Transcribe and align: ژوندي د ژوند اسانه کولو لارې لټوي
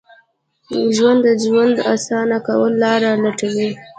ژوندي 0.95 1.23
د 1.35 1.39
ژوند 1.45 1.75
اسانه 1.93 2.37
کولو 2.47 2.79
لارې 2.83 3.09
لټوي 3.23 3.69